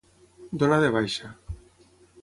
Donar 0.63 0.81
de 0.85 0.89
baixa. 0.97 1.33